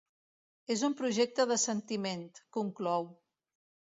“És 0.75 0.83
un 0.87 0.95
projecte 1.01 1.45
de 1.51 1.57
sentiment”, 1.63 2.23
conclou. 2.59 3.07